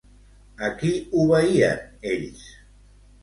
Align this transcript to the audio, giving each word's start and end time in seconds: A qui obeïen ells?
A 0.67 0.69
qui 0.79 0.93
obeïen 1.25 1.83
ells? 2.13 2.43